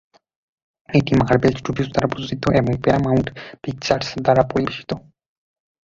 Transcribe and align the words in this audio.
এটি 0.89 1.11
Marvel 1.21 1.53
Studios 1.57 1.89
দ্বারা 1.91 2.11
প্রযোজিত 2.11 2.43
এবং 2.59 2.73
প্যারামাউন্ট 2.83 3.27
পিকচার্স 3.63 4.07
দ্বারা 4.23 4.43
পরিবেশিত। 4.51 4.91